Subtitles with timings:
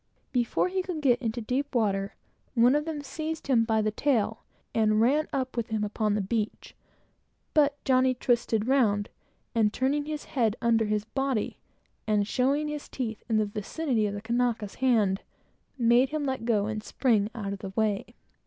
[0.31, 2.15] Before we could get into deep water,
[2.55, 4.39] one of them seized him by the tail,
[4.73, 6.73] and ran up with him upon the beach;
[7.53, 9.09] but Johnny twisted round,
[9.73, 11.59] turning his head under his body,
[12.07, 15.21] and, showing his teeth in the vicinity of the Kanaka's hand,
[15.77, 18.15] made him let go and spring out of the way.